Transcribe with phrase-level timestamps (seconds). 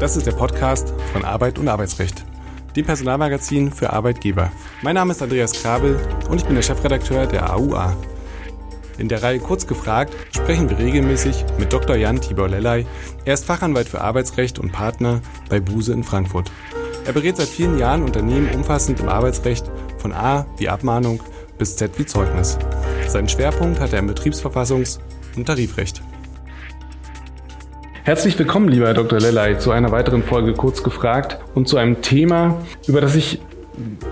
[0.00, 2.22] Das ist der Podcast von Arbeit und Arbeitsrecht,
[2.76, 4.52] dem Personalmagazin für Arbeitgeber.
[4.82, 7.96] Mein Name ist Andreas Krabel und ich bin der Chefredakteur der AUA.
[8.98, 11.96] In der Reihe Kurz gefragt sprechen wir regelmäßig mit Dr.
[11.96, 12.84] Jan Tibor Lellay.
[13.24, 16.52] Er ist Fachanwalt für Arbeitsrecht und Partner bei Buse in Frankfurt.
[17.06, 19.64] Er berät seit vielen Jahren Unternehmen umfassend im Arbeitsrecht
[19.96, 21.22] von A wie Abmahnung
[21.56, 22.58] bis Z wie Zeugnis.
[23.08, 24.98] Seinen Schwerpunkt hat er im Betriebsverfassungs-
[25.36, 26.02] und Tarifrecht.
[28.06, 29.18] Herzlich willkommen, lieber Herr Dr.
[29.18, 33.40] Lellay, zu einer weiteren Folge Kurz gefragt und zu einem Thema, über das ich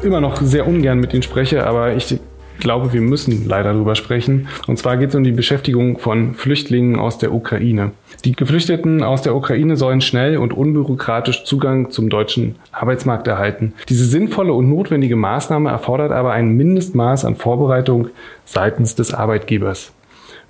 [0.02, 2.18] immer noch sehr ungern mit Ihnen spreche, aber ich
[2.58, 4.48] glaube, wir müssen leider darüber sprechen.
[4.66, 7.92] Und zwar geht es um die Beschäftigung von Flüchtlingen aus der Ukraine.
[8.24, 13.74] Die Geflüchteten aus der Ukraine sollen schnell und unbürokratisch Zugang zum deutschen Arbeitsmarkt erhalten.
[13.88, 18.08] Diese sinnvolle und notwendige Maßnahme erfordert aber ein Mindestmaß an Vorbereitung
[18.44, 19.92] seitens des Arbeitgebers.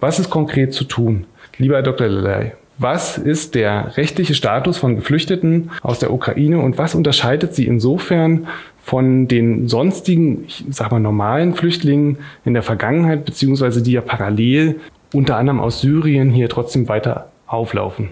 [0.00, 1.26] Was ist konkret zu tun?
[1.58, 2.08] Lieber Herr Dr.
[2.08, 7.66] Lelay, was ist der rechtliche Status von Geflüchteten aus der Ukraine und was unterscheidet sie
[7.66, 8.48] insofern
[8.82, 14.80] von den sonstigen, ich sag mal, normalen Flüchtlingen in der Vergangenheit, beziehungsweise die ja parallel
[15.12, 18.10] unter anderem aus Syrien hier trotzdem weiter auflaufen?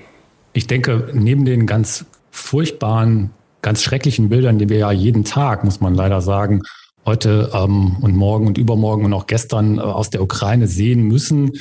[0.53, 5.81] Ich denke, neben den ganz furchtbaren, ganz schrecklichen Bildern, die wir ja jeden Tag, muss
[5.81, 6.63] man leider sagen,
[7.05, 11.53] heute ähm, und morgen und übermorgen und auch gestern äh, aus der Ukraine sehen müssen,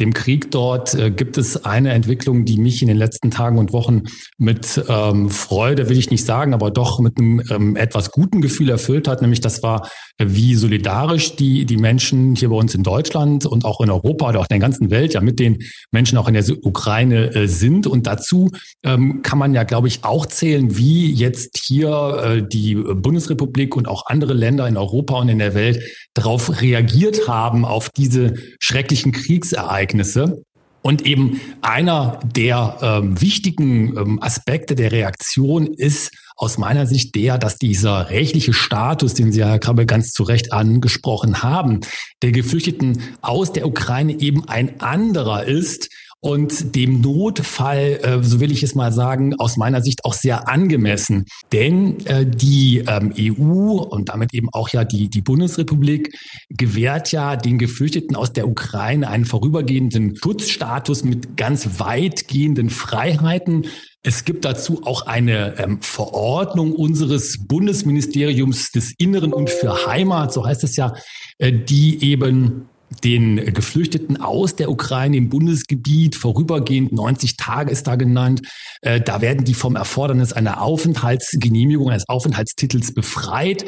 [0.00, 3.72] dem Krieg dort äh, gibt es eine Entwicklung, die mich in den letzten Tagen und
[3.72, 4.02] Wochen
[4.36, 8.70] mit ähm, Freude, will ich nicht sagen, aber doch mit einem ähm, etwas guten Gefühl
[8.70, 9.22] erfüllt hat.
[9.22, 13.64] Nämlich das war, äh, wie solidarisch die, die Menschen hier bei uns in Deutschland und
[13.64, 15.58] auch in Europa oder auch in der ganzen Welt ja mit den
[15.90, 17.88] Menschen auch in der Ukraine äh, sind.
[17.88, 18.52] Und dazu
[18.84, 23.88] ähm, kann man ja, glaube ich, auch zählen, wie jetzt hier äh, die Bundesrepublik und
[23.88, 25.82] auch andere Länder in Europa und in der Welt
[26.14, 29.87] darauf reagiert haben, auf diese schrecklichen Kriegsereignisse.
[29.88, 30.42] Ereignisse.
[30.80, 37.36] Und eben einer der ähm, wichtigen ähm, Aspekte der Reaktion ist aus meiner Sicht der,
[37.36, 41.80] dass dieser rechtliche Status, den Sie, Herr Krabbe, ganz zu Recht angesprochen haben,
[42.22, 48.50] der Geflüchteten aus der Ukraine eben ein anderer ist und dem Notfall, äh, so will
[48.50, 51.26] ich es mal sagen, aus meiner Sicht auch sehr angemessen.
[51.52, 56.18] Denn äh, die ähm, EU und damit eben auch ja die, die Bundesrepublik
[56.50, 63.66] gewährt ja den Geflüchteten aus der Ukraine einen vorübergehenden Schutzstatus mit ganz weitgehenden Freiheiten.
[64.02, 70.44] Es gibt dazu auch eine ähm, Verordnung unseres Bundesministeriums des Inneren und für Heimat, so
[70.44, 70.94] heißt es ja,
[71.38, 72.68] äh, die eben
[73.04, 78.42] den Geflüchteten aus der Ukraine im Bundesgebiet vorübergehend 90 Tage ist da genannt.
[78.82, 83.66] Äh, da werden die vom Erfordernis einer Aufenthaltsgenehmigung eines Aufenthaltstitels befreit.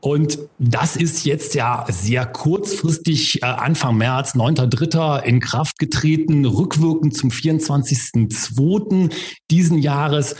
[0.00, 5.22] Und das ist jetzt ja sehr kurzfristig, äh, Anfang März, 9.3.
[5.22, 9.10] in Kraft getreten, rückwirkend zum 24.2.
[9.50, 10.34] diesen Jahres.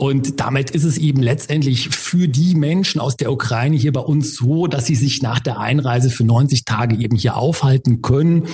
[0.00, 4.36] Und damit ist es eben letztendlich für die Menschen aus der Ukraine hier bei uns
[4.36, 8.46] so, dass sie sich nach der Einreise für 90 Tage eben hier aufhalten können.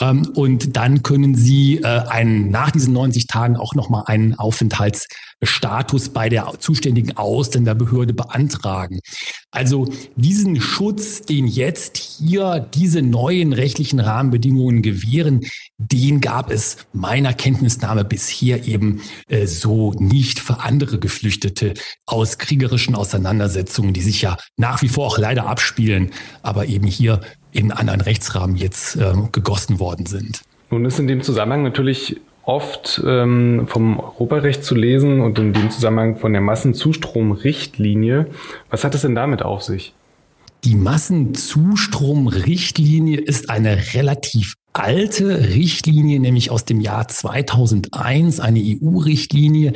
[0.00, 6.08] Ähm, und dann können sie äh, einen, nach diesen 90 Tagen auch nochmal einen Aufenthaltsstatus
[6.08, 8.98] bei der zuständigen Ausländerbehörde beantragen.
[9.52, 15.46] Also diesen Schutz, den jetzt hier diese neuen rechtlichen Rahmenbedingungen gewähren,
[15.78, 21.74] den gab es meiner Kenntnisnahme bisher eben äh, so nicht andere Geflüchtete
[22.06, 26.12] aus kriegerischen Auseinandersetzungen, die sich ja nach wie vor auch leider abspielen,
[26.42, 27.20] aber eben hier
[27.52, 30.40] in anderen Rechtsrahmen jetzt äh, gegossen worden sind.
[30.70, 32.16] Nun ist in dem Zusammenhang natürlich
[32.48, 38.26] oft ähm, vom Europarecht zu lesen und in dem Zusammenhang von der Massenzustromrichtlinie.
[38.70, 39.92] Was hat es denn damit auf sich?
[40.64, 49.72] Die Massenzustromrichtlinie ist eine relativ alte Richtlinie, nämlich aus dem Jahr 2001, eine EU-Richtlinie,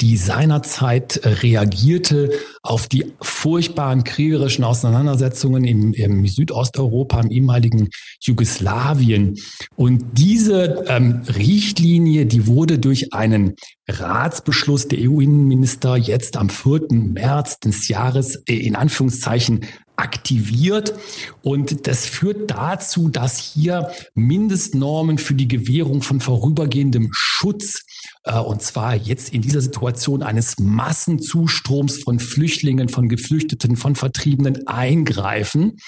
[0.00, 2.30] die seinerzeit äh, reagierte
[2.62, 7.88] auf die furchtbaren kriegerischen Auseinandersetzungen im, im Südosteuropa, im ehemaligen
[8.20, 9.38] Jugoslawien.
[9.76, 13.54] Und diese ähm, Richtlinie, die wurde durch einen
[13.88, 16.88] Ratsbeschluss der EU-Innenminister jetzt am 4.
[16.90, 19.60] März des Jahres äh, in Anführungszeichen
[19.96, 20.94] aktiviert.
[21.42, 27.84] Und das führt dazu, dass hier Mindestnormen für die Gewährung von vorübergehendem Schutz
[28.24, 34.66] äh, und zwar jetzt in dieser Situation eines Massenzustroms von Flüchtlingen, von Geflüchteten, von Vertriebenen
[34.66, 35.78] eingreifen.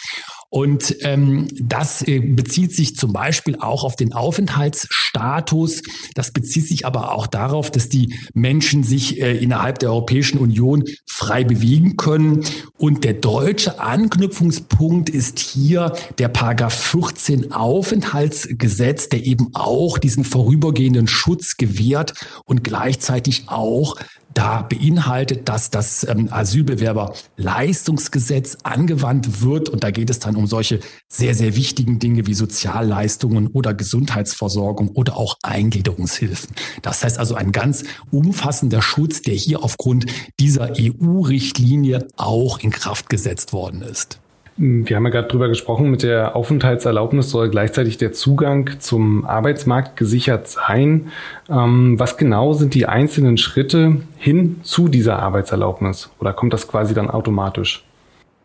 [0.49, 5.83] Und ähm, das äh, bezieht sich zum Beispiel auch auf den Aufenthaltsstatus.
[6.15, 10.85] Das bezieht sich aber auch darauf, dass die Menschen sich äh, innerhalb der Europäischen Union
[11.07, 12.45] frei bewegen können.
[12.79, 21.09] Und der deutsche Anknüpfungspunkt ist hier der Paragraph 14 Aufenthaltsgesetz, der eben auch diesen vorübergehenden
[21.09, 22.15] Schutz gewährt
[22.45, 23.97] und gleichzeitig auch
[24.37, 29.71] da beinhaltet, dass das ähm, Asylbewerberleistungsgesetz angewandt wird.
[29.71, 34.91] Und da geht es dann um solche sehr, sehr wichtigen Dinge wie Sozialleistungen oder Gesundheitsversorgung
[34.91, 36.55] oder auch Eingliederungshilfen.
[36.83, 40.05] Das heißt also ein ganz umfassender Schutz, der hier aufgrund
[40.39, 44.21] dieser EU-Richtlinie auch in Kraft gesetzt worden ist.
[44.59, 49.97] Wir haben ja gerade drüber gesprochen, mit der Aufenthaltserlaubnis soll gleichzeitig der Zugang zum Arbeitsmarkt
[49.97, 51.13] gesichert sein.
[51.51, 56.11] Ähm, was genau sind die einzelnen Schritte hin zu dieser Arbeitserlaubnis?
[56.21, 57.85] Oder kommt das quasi dann automatisch?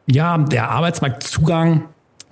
[0.05, 1.85] Ja, der Arbeitsmarktzugang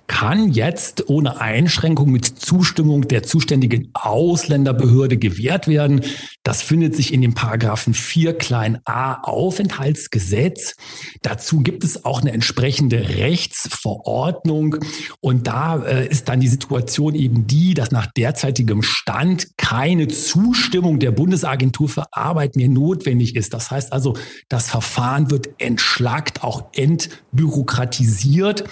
[0.08, 6.02] kann jetzt ohne Einschränkung mit Zustimmung der zuständigen Ausländerbehörde gewährt werden.
[6.50, 10.74] Das findet sich in dem Paragraphen 4 klein a Aufenthaltsgesetz.
[11.22, 14.78] Dazu gibt es auch eine entsprechende Rechtsverordnung.
[15.20, 20.98] Und da äh, ist dann die Situation eben die, dass nach derzeitigem Stand keine Zustimmung
[20.98, 23.54] der Bundesagentur für Arbeit mehr notwendig ist.
[23.54, 24.18] Das heißt also,
[24.48, 28.64] das Verfahren wird entschlackt, auch entbürokratisiert.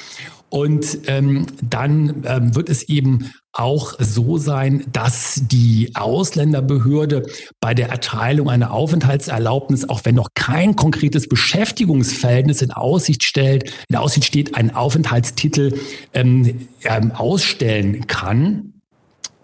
[0.49, 7.25] Und ähm, dann ähm, wird es eben auch so sein, dass die Ausländerbehörde
[7.59, 13.95] bei der Erteilung einer Aufenthaltserlaubnis, auch wenn noch kein konkretes Beschäftigungsverhältnis in Aussicht stellt, in
[13.95, 15.79] Aussicht steht, einen Aufenthaltstitel
[16.13, 18.76] ähm, ähm, ausstellen kann.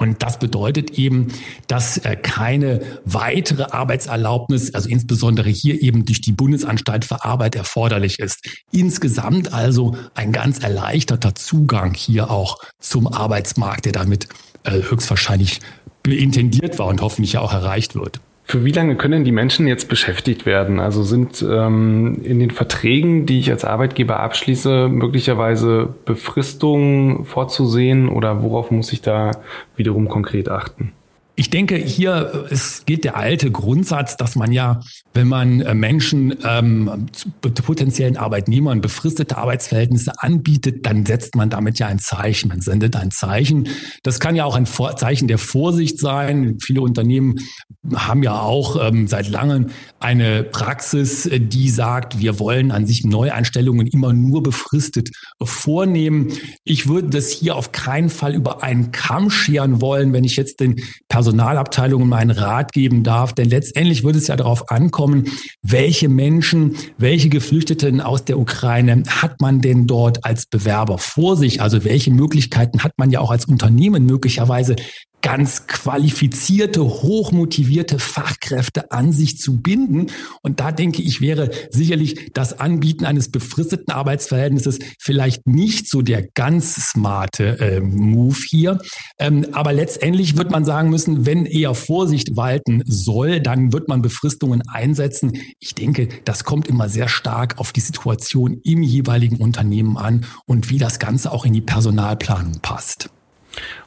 [0.03, 1.29] Und das bedeutet eben,
[1.67, 8.19] dass äh, keine weitere Arbeitserlaubnis, also insbesondere hier eben durch die Bundesanstalt für Arbeit erforderlich
[8.19, 8.45] ist.
[8.73, 14.27] Insgesamt also ein ganz erleichterter Zugang hier auch zum Arbeitsmarkt, der damit
[14.65, 15.61] äh, höchstwahrscheinlich
[16.05, 18.19] intendiert war und hoffentlich ja auch erreicht wird.
[18.53, 20.79] Für wie lange können die Menschen jetzt beschäftigt werden?
[20.79, 28.43] Also sind ähm, in den Verträgen, die ich als Arbeitgeber abschließe, möglicherweise Befristungen vorzusehen oder
[28.43, 29.31] worauf muss ich da
[29.75, 30.91] wiederum konkret achten?
[31.35, 34.81] Ich denke, hier es geht der alte Grundsatz, dass man ja,
[35.15, 37.07] wenn man äh, Menschen, ähm,
[37.41, 42.49] potenziellen Arbeitnehmern befristete Arbeitsverhältnisse anbietet, dann setzt man damit ja ein Zeichen.
[42.49, 43.67] Man sendet ein Zeichen.
[44.03, 46.57] Das kann ja auch ein Zeichen der Vorsicht sein.
[46.61, 47.39] Viele Unternehmen
[47.95, 53.87] haben ja auch ähm, seit langem eine Praxis, die sagt, wir wollen an sich Neueinstellungen
[53.87, 55.09] immer nur befristet
[55.41, 56.31] vornehmen.
[56.63, 60.59] Ich würde das hier auf keinen Fall über einen Kamm scheren wollen, wenn ich jetzt
[60.59, 60.81] den
[61.33, 63.33] Personalabteilungen meinen Rat geben darf.
[63.33, 65.25] Denn letztendlich wird es ja darauf ankommen,
[65.63, 71.59] welche Menschen, welche Geflüchteten aus der Ukraine hat man denn dort als Bewerber vor sich?
[71.59, 74.75] Also welche Möglichkeiten hat man ja auch als Unternehmen möglicherweise
[75.23, 80.07] ganz qualifizierte, hochmotivierte Fachkräfte an sich zu binden.
[80.41, 86.23] Und da denke ich, wäre sicherlich das Anbieten eines befristeten Arbeitsverhältnisses vielleicht nicht so der
[86.23, 88.79] ganz smarte äh, Move hier.
[89.17, 94.01] Ähm, aber letztendlich wird man sagen müssen, wenn eher Vorsicht walten soll, dann wird man
[94.01, 95.39] Befristungen einsetzen.
[95.59, 100.69] Ich denke, das kommt immer sehr stark auf die Situation im jeweiligen Unternehmen an und
[100.69, 103.09] wie das Ganze auch in die Personalplanung passt.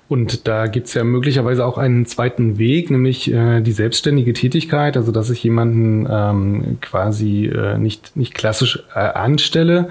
[0.09, 5.11] Und da gibt's ja möglicherweise auch einen zweiten Weg, nämlich äh, die selbstständige Tätigkeit, also
[5.11, 9.89] dass ich jemanden ähm, quasi äh, nicht, nicht klassisch äh, anstelle.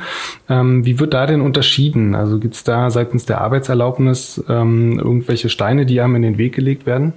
[0.47, 2.15] Ähm, wie wird da denn unterschieden?
[2.15, 6.85] Also gibt's da seitens der Arbeitserlaubnis ähm, irgendwelche Steine, die einem in den Weg gelegt
[6.85, 7.13] werden?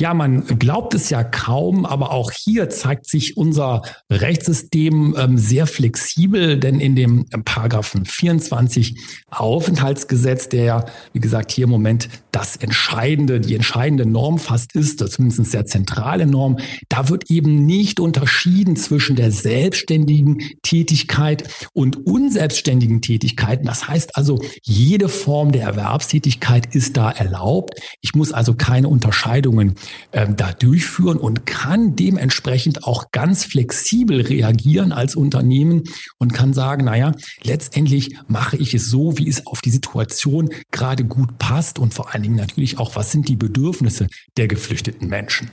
[0.00, 5.66] Ja, man glaubt es ja kaum, aber auch hier zeigt sich unser Rechtssystem ähm, sehr
[5.66, 12.56] flexibel, denn in dem Paragraphen 24 Aufenthaltsgesetz, der ja, wie gesagt, hier im Moment das
[12.56, 16.58] entscheidende, die entscheidende Norm fast ist, zumindest sehr zentrale Norm,
[16.88, 23.66] da wird eben nicht unterschieden zwischen der selbstständigen Tätigkeit und unselbstständigen Tätigkeiten.
[23.66, 27.74] Das heißt also, jede Form der Erwerbstätigkeit ist da erlaubt.
[28.00, 29.74] Ich muss also keine Unterscheidungen
[30.12, 35.84] ähm, da durchführen und kann dementsprechend auch ganz flexibel reagieren als Unternehmen
[36.18, 41.04] und kann sagen, naja, letztendlich mache ich es so, wie es auf die Situation gerade
[41.04, 45.50] gut passt und vor allen Dingen natürlich auch, was sind die Bedürfnisse der geflüchteten Menschen.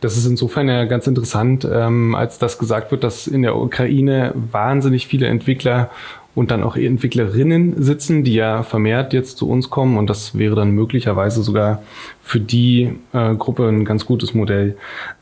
[0.00, 4.32] Das ist insofern ja ganz interessant, ähm, als das gesagt wird, dass in der Ukraine
[4.34, 5.90] wahnsinnig viele Entwickler
[6.34, 10.54] und dann auch Entwicklerinnen sitzen, die ja vermehrt jetzt zu uns kommen und das wäre
[10.54, 11.82] dann möglicherweise sogar
[12.22, 14.76] für die äh, Gruppe ein ganz gutes Modell.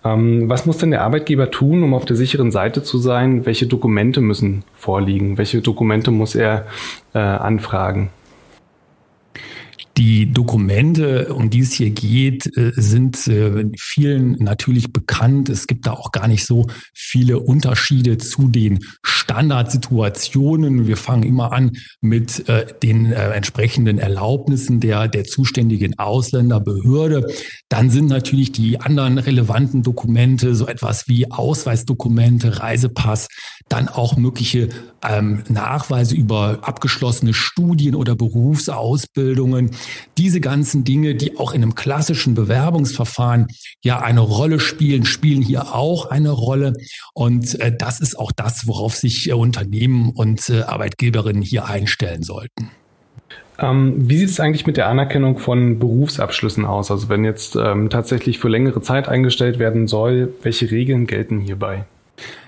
[0.04, 3.46] Ähm, was muss denn der Arbeitgeber tun, um auf der sicheren Seite zu sein?
[3.46, 5.38] Welche Dokumente müssen vorliegen?
[5.38, 6.66] Welche Dokumente muss er
[7.14, 8.10] äh, anfragen?
[9.98, 15.48] Die Dokumente, um die es hier geht, äh, sind äh, vielen natürlich bekannt.
[15.48, 20.86] Es gibt da auch gar nicht so viele Unterschiede zu den Standardsituationen.
[20.86, 21.72] Wir fangen immer an
[22.02, 27.32] mit äh, den entsprechenden Erlaubnissen der, der zuständigen Ausländerbehörde.
[27.70, 33.28] Dann sind natürlich die anderen relevanten Dokumente, so etwas wie Ausweisdokumente, Reisepass,
[33.68, 34.68] dann auch mögliche
[35.02, 39.70] ähm, Nachweise über abgeschlossene Studien oder Berufsausbildungen.
[40.18, 43.48] Diese ganzen Dinge, die auch in einem klassischen Bewerbungsverfahren
[43.82, 46.74] ja eine Rolle spielen, spielen hier auch eine Rolle.
[47.14, 52.22] Und äh, das ist auch das, worauf sich äh, Unternehmen und äh, Arbeitgeberinnen hier einstellen
[52.22, 52.70] sollten.
[53.58, 56.90] Ähm, wie sieht es eigentlich mit der Anerkennung von Berufsabschlüssen aus?
[56.90, 61.84] Also wenn jetzt ähm, tatsächlich für längere Zeit eingestellt werden soll, welche Regeln gelten hierbei?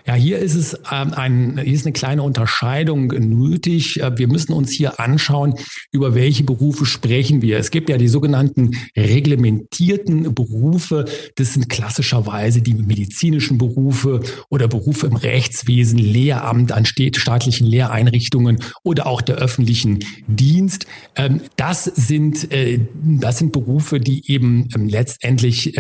[0.09, 4.01] Ja, hier ist es ähm, ein, hier ist eine kleine Unterscheidung nötig.
[4.01, 5.53] Äh, wir müssen uns hier anschauen,
[5.93, 7.59] über welche Berufe sprechen wir.
[7.59, 11.05] Es gibt ja die sogenannten reglementierten Berufe.
[11.35, 19.09] Das sind klassischerweise die medizinischen Berufe oder Berufe im Rechtswesen, Lehramt an staatlichen Lehreinrichtungen oder
[19.09, 20.87] auch der öffentlichen Dienst.
[21.17, 25.75] Ähm, das sind, äh, das sind Berufe, die eben ähm, letztendlich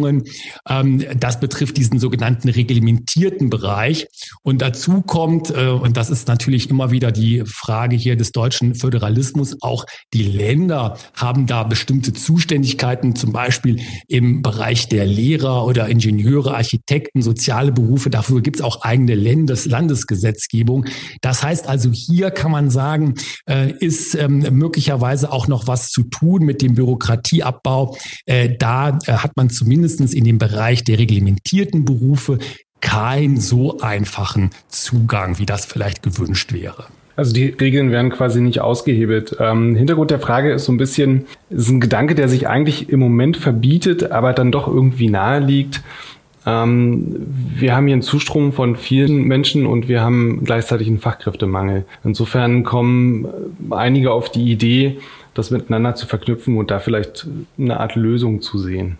[0.68, 4.08] Ähm, das betrifft diesen sogenannten reglementierten Bereich.
[4.42, 8.76] Und dazu kommt, äh, und das ist natürlich immer wieder die Frage hier des deutschen
[8.76, 15.88] Föderalismus, auch die Länder haben da bestimmte Zuständigkeiten, zum Beispiel im Bereich der Lehrer oder
[15.88, 18.10] Ingenieure, Architekten, soziale Berufe.
[18.10, 20.86] Dafür gibt es auch eigene Landes Landesgesetzgebung.
[21.22, 23.16] Das heißt also, hier kann man sagen,
[23.50, 27.98] äh, ist ähm, möglicherweise auch noch was zu tun tun mit dem Bürokratieabbau.
[28.26, 32.40] Äh, da äh, hat man zumindest in dem Bereich der reglementierten Berufe
[32.82, 36.86] keinen so einfachen Zugang, wie das vielleicht gewünscht wäre.
[37.16, 39.38] Also die Regeln werden quasi nicht ausgehebelt.
[39.40, 43.00] Ähm, Hintergrund der Frage ist so ein bisschen, ist ein Gedanke, der sich eigentlich im
[43.00, 45.82] Moment verbietet, aber dann doch irgendwie nahe liegt.
[46.46, 47.16] Ähm,
[47.56, 51.86] wir haben hier einen Zustrom von vielen Menschen und wir haben gleichzeitig einen Fachkräftemangel.
[52.04, 53.28] Insofern kommen
[53.70, 54.98] einige auf die Idee,
[55.34, 57.28] das miteinander zu verknüpfen und da vielleicht
[57.58, 58.98] eine Art Lösung zu sehen.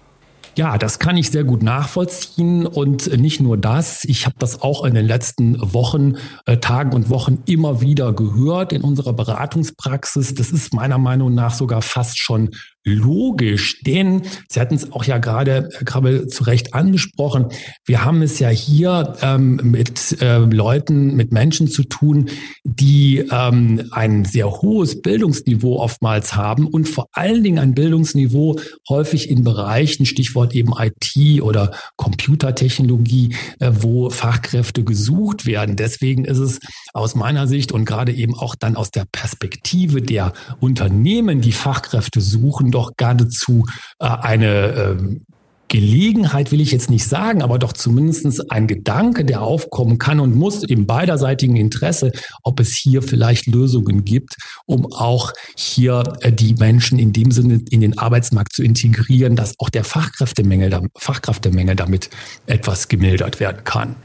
[0.58, 4.06] Ja, das kann ich sehr gut nachvollziehen und nicht nur das.
[4.06, 6.14] Ich habe das auch in den letzten Wochen,
[6.46, 10.34] äh, Tagen und Wochen immer wieder gehört in unserer Beratungspraxis.
[10.34, 12.52] Das ist meiner Meinung nach sogar fast schon
[12.86, 17.48] logisch, denn Sie hatten es auch ja gerade, Herr Krabbel, zu Recht angesprochen.
[17.84, 22.30] Wir haben es ja hier ähm, mit äh, Leuten, mit Menschen zu tun,
[22.64, 29.30] die ähm, ein sehr hohes Bildungsniveau oftmals haben und vor allen Dingen ein Bildungsniveau häufig
[29.30, 35.76] in Bereichen, Stichwort eben IT oder Computertechnologie, äh, wo Fachkräfte gesucht werden.
[35.76, 36.60] Deswegen ist es
[36.94, 42.22] aus meiner Sicht und gerade eben auch dann aus der Perspektive der Unternehmen, die Fachkräfte
[42.22, 43.66] suchen, doch geradezu
[44.00, 45.22] äh, eine ähm,
[45.68, 50.36] Gelegenheit will ich jetzt nicht sagen, aber doch zumindest ein Gedanke, der aufkommen kann und
[50.36, 52.12] muss im beiderseitigen Interesse,
[52.44, 57.62] ob es hier vielleicht Lösungen gibt, um auch hier äh, die Menschen in dem Sinne
[57.70, 62.10] in den Arbeitsmarkt zu integrieren, dass auch der Fachkräftemangel, Fachkräftemangel damit
[62.46, 63.96] etwas gemildert werden kann.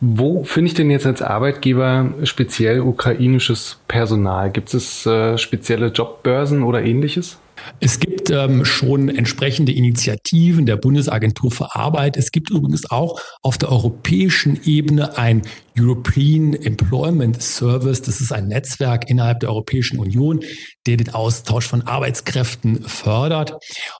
[0.00, 4.50] Wo finde ich denn jetzt als Arbeitgeber speziell ukrainisches Personal?
[4.50, 7.38] Gibt es äh, spezielle Jobbörsen oder ähnliches?
[7.80, 12.16] Es gibt ähm, schon entsprechende Initiativen der Bundesagentur für Arbeit.
[12.16, 15.42] Es gibt übrigens auch auf der europäischen Ebene ein
[15.78, 18.02] European Employment Service.
[18.02, 20.40] Das ist ein Netzwerk innerhalb der Europäischen Union,
[20.86, 23.54] der den Austausch von Arbeitskräften fördert.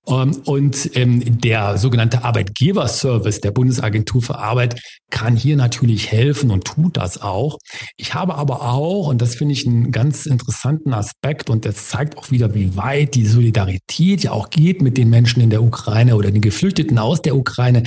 [0.09, 4.81] Ähm, und ähm, der sogenannte Arbeitgeberservice der Bundesagentur für Arbeit
[5.11, 7.59] kann hier natürlich helfen und tut das auch.
[7.97, 12.19] Ich habe aber auch, und das finde ich einen ganz interessanten Aspekt, und das zeigt
[12.19, 16.17] auch wieder, wie weit die Solidarität ja auch geht mit den Menschen in der Ukraine
[16.17, 17.85] oder den Geflüchteten aus der Ukraine,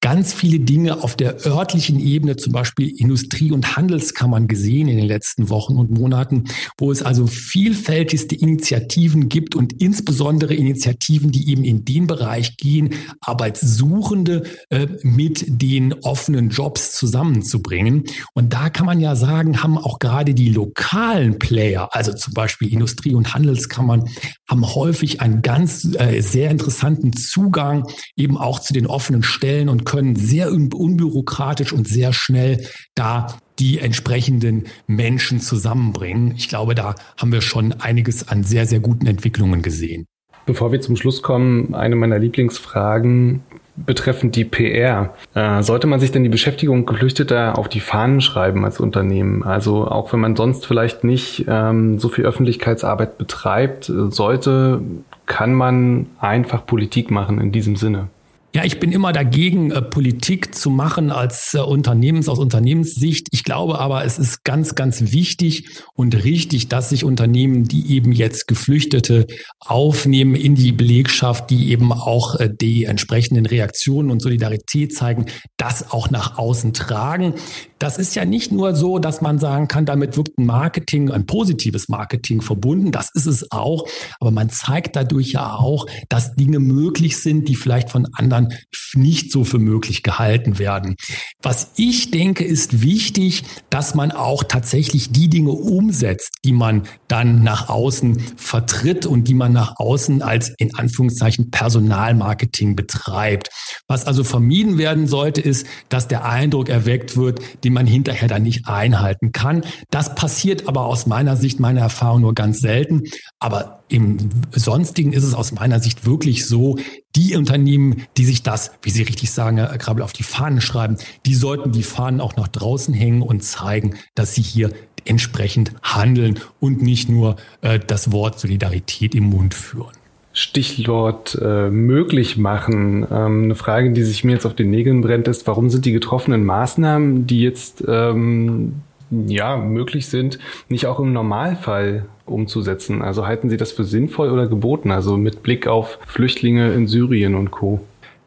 [0.00, 5.06] ganz viele Dinge auf der örtlichen Ebene, zum Beispiel Industrie- und Handelskammern gesehen in den
[5.06, 6.44] letzten Wochen und Monaten,
[6.78, 12.94] wo es also vielfältigste Initiativen gibt und insbesondere Initiativen, die eben in den Bereich gehen,
[13.20, 18.04] Arbeitssuchende äh, mit den offenen Jobs zusammenzubringen.
[18.32, 22.72] Und da kann man ja sagen, haben auch gerade die lokalen Player, also zum Beispiel
[22.72, 24.08] Industrie- und Handelskammern,
[24.48, 29.89] haben häufig einen ganz äh, sehr interessanten Zugang eben auch zu den offenen Stellen und
[29.90, 33.26] können sehr unbürokratisch und sehr schnell da
[33.58, 36.32] die entsprechenden Menschen zusammenbringen.
[36.36, 40.06] Ich glaube, da haben wir schon einiges an sehr, sehr guten Entwicklungen gesehen.
[40.46, 43.42] Bevor wir zum Schluss kommen, eine meiner Lieblingsfragen
[43.74, 45.14] betreffend die PR.
[45.34, 49.42] Äh, sollte man sich denn die Beschäftigung Geflüchteter auf die Fahnen schreiben als Unternehmen?
[49.42, 54.82] Also auch wenn man sonst vielleicht nicht ähm, so viel Öffentlichkeitsarbeit betreibt, äh, sollte,
[55.26, 58.08] kann man einfach Politik machen in diesem Sinne.
[58.52, 63.28] Ja, ich bin immer dagegen, äh, Politik zu machen als äh, Unternehmens, aus Unternehmenssicht.
[63.30, 68.10] Ich glaube aber, es ist ganz, ganz wichtig und richtig, dass sich Unternehmen, die eben
[68.10, 69.28] jetzt Geflüchtete
[69.60, 75.26] aufnehmen in die Belegschaft, die eben auch äh, die entsprechenden Reaktionen und Solidarität zeigen,
[75.56, 77.34] das auch nach außen tragen.
[77.80, 81.24] Das ist ja nicht nur so, dass man sagen kann, damit wirkt ein Marketing, ein
[81.24, 82.92] positives Marketing verbunden.
[82.92, 83.88] Das ist es auch.
[84.20, 88.52] Aber man zeigt dadurch ja auch, dass Dinge möglich sind, die vielleicht von anderen
[88.94, 90.96] nicht so für möglich gehalten werden.
[91.42, 97.42] Was ich denke, ist wichtig, dass man auch tatsächlich die Dinge umsetzt, die man dann
[97.42, 103.48] nach außen vertritt und die man nach außen als in Anführungszeichen Personalmarketing betreibt.
[103.88, 108.42] Was also vermieden werden sollte, ist, dass der Eindruck erweckt wird, den man hinterher dann
[108.42, 109.62] nicht einhalten kann.
[109.90, 113.04] Das passiert aber aus meiner Sicht, meiner Erfahrung nur ganz selten.
[113.38, 116.78] Aber im Sonstigen ist es aus meiner Sicht wirklich so,
[117.14, 120.96] die Unternehmen, die sich das, wie Sie richtig sagen, Herr Krabbel, auf die Fahnen schreiben,
[121.26, 124.72] die sollten die Fahnen auch nach draußen hängen und zeigen, dass sie hier
[125.04, 129.99] entsprechend handeln und nicht nur äh, das Wort Solidarität im Mund führen.
[130.40, 133.06] Stichwort äh, möglich machen.
[133.10, 135.92] Ähm, eine Frage, die sich mir jetzt auf den Nägeln brennt, ist, warum sind die
[135.92, 138.76] getroffenen Maßnahmen, die jetzt ähm,
[139.10, 143.02] ja möglich sind, nicht auch im Normalfall umzusetzen?
[143.02, 144.90] Also halten Sie das für sinnvoll oder geboten?
[144.90, 147.80] Also mit Blick auf Flüchtlinge in Syrien und Co.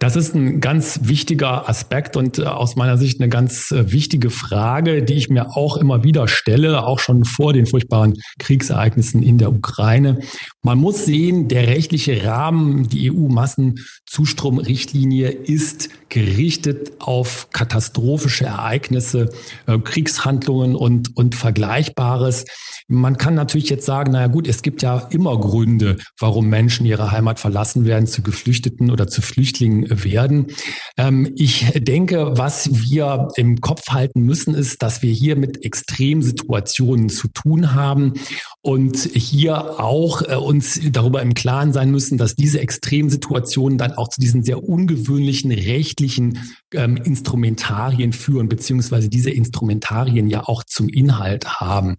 [0.03, 4.31] Das ist ein ganz wichtiger Aspekt und äh, aus meiner Sicht eine ganz äh, wichtige
[4.31, 9.37] Frage, die ich mir auch immer wieder stelle, auch schon vor den furchtbaren Kriegsereignissen in
[9.37, 10.19] der Ukraine.
[10.61, 19.31] Man muss sehen, der rechtliche Rahmen, die EU-Massenzustromrichtlinie ist gerichtet auf katastrophische Ereignisse,
[19.65, 22.45] äh, Kriegshandlungen und, und Vergleichbares.
[22.87, 27.11] Man kann natürlich jetzt sagen, naja gut, es gibt ja immer Gründe, warum Menschen ihre
[27.11, 30.47] Heimat verlassen werden, zu Geflüchteten oder zu Flüchtlingen werden.
[30.97, 37.09] Ähm, ich denke, was wir im Kopf halten müssen, ist, dass wir hier mit Extremsituationen
[37.09, 38.13] zu tun haben
[38.61, 44.09] und hier auch äh, uns darüber im Klaren sein müssen, dass diese Extremsituationen dann auch
[44.09, 46.02] zu diesen sehr ungewöhnlichen rechtlichen
[46.73, 51.97] ähm, Instrumentarien führen, beziehungsweise diese Instrumentarien ja auch zum Inhalt haben.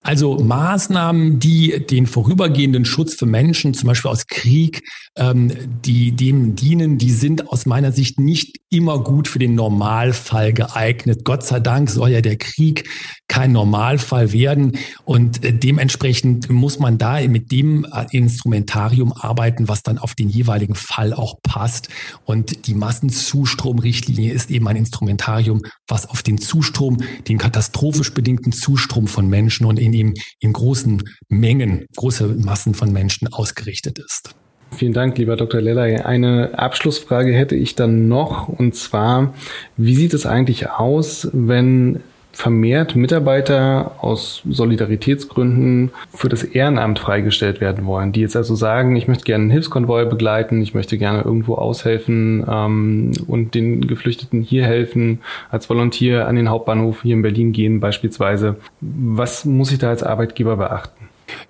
[0.00, 4.82] Also Maßnahmen, die den vorübergehenden Schutz für Menschen, zum Beispiel aus Krieg,
[5.16, 5.52] ähm,
[5.84, 11.24] die dem dienen, die sind aus meiner Sicht nicht immer gut für den Normalfall geeignet.
[11.24, 12.88] Gott sei Dank soll ja der Krieg
[13.28, 19.82] kein Normalfall werden und äh, dementsprechend muss man da mit dem äh, Instrumentarium arbeiten, was
[19.82, 21.88] dann auf den jeweiligen Fall auch passt.
[22.24, 26.98] Und die Massenzustromrichtlinie ist eben ein Instrumentarium, was auf den Zustrom,
[27.28, 32.92] den katastrophisch bedingten Zustrom von Menschen und in ihm in großen Mengen, große Massen von
[32.92, 34.34] Menschen ausgerichtet ist.
[34.76, 35.60] Vielen Dank, lieber Dr.
[35.60, 36.00] Lellay.
[36.00, 39.34] Eine Abschlussfrage hätte ich dann noch, und zwar,
[39.76, 42.00] wie sieht es eigentlich aus, wenn
[42.34, 49.06] vermehrt Mitarbeiter aus Solidaritätsgründen für das Ehrenamt freigestellt werden wollen, die jetzt also sagen, ich
[49.06, 54.64] möchte gerne einen Hilfskonvoi begleiten, ich möchte gerne irgendwo aushelfen ähm, und den Geflüchteten hier
[54.64, 58.56] helfen, als Volontier an den Hauptbahnhof hier in Berlin gehen beispielsweise.
[58.80, 60.93] Was muss ich da als Arbeitgeber beachten?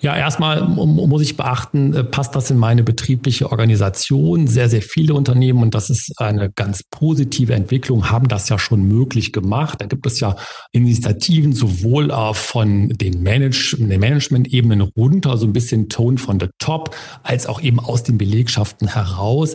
[0.01, 4.47] Ja, erstmal muss ich beachten, äh, passt das in meine betriebliche Organisation?
[4.47, 8.83] Sehr, sehr viele Unternehmen, und das ist eine ganz positive Entwicklung, haben das ja schon
[8.87, 9.81] möglich gemacht.
[9.81, 10.37] Da gibt es ja
[10.73, 16.95] Initiativen sowohl von den, Manage den Management-Ebenen runter, so ein bisschen Tone von the top,
[17.23, 19.55] als auch eben aus den Belegschaften heraus.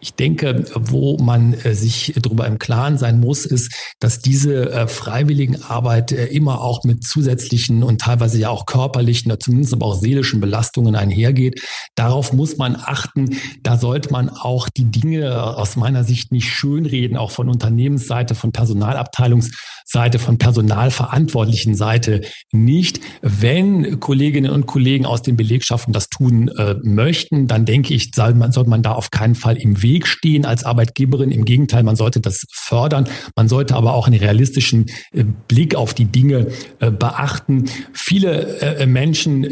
[0.00, 4.86] Ich denke, wo man äh, sich darüber im Klaren sein muss, ist, dass diese äh,
[4.86, 10.40] Freiwilligenarbeit immer auch mit zusätzlichen und teilweise ja auch körperlichen, zumindest Unternehmens, aber auch seelischen
[10.40, 11.60] Belastungen einhergeht.
[11.94, 13.36] Darauf muss man achten.
[13.62, 18.52] Da sollte man auch die Dinge aus meiner Sicht nicht schönreden, auch von Unternehmensseite, von
[18.52, 22.22] Personalabteilungsseite, von personalverantwortlichen Seite
[22.52, 23.00] nicht.
[23.22, 28.34] Wenn Kolleginnen und Kollegen aus den Belegschaften das tun äh, möchten, dann denke ich, soll
[28.34, 31.30] man, soll man da auf keinen Fall im Weg stehen als Arbeitgeberin.
[31.30, 33.08] Im Gegenteil, man sollte das fördern.
[33.36, 36.48] Man sollte aber auch einen realistischen äh, Blick auf die Dinge
[36.80, 37.64] äh, beachten.
[37.92, 38.82] Viele äh,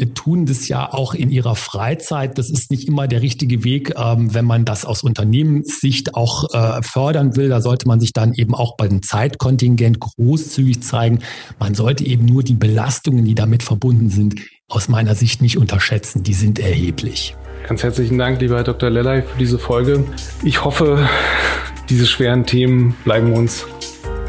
[0.07, 2.37] Tun das ja auch in ihrer Freizeit.
[2.37, 6.43] Das ist nicht immer der richtige Weg, ähm, wenn man das aus Unternehmenssicht auch
[6.81, 7.49] fördern will.
[7.49, 11.19] Da sollte man sich dann eben auch beim Zeitkontingent großzügig zeigen.
[11.59, 14.35] Man sollte eben nur die Belastungen, die damit verbunden sind,
[14.67, 16.23] aus meiner Sicht nicht unterschätzen.
[16.23, 17.35] Die sind erheblich.
[17.67, 18.89] Ganz herzlichen Dank, lieber Herr Dr.
[18.89, 20.03] Lellay, für diese Folge.
[20.43, 21.07] Ich hoffe,
[21.89, 23.65] diese schweren Themen bleiben uns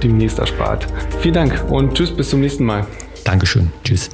[0.03, 0.87] demnächst erspart.
[1.21, 2.87] Vielen Dank und tschüss, bis zum nächsten Mal.
[3.25, 3.73] Dankeschön.
[3.83, 4.11] Tschüss.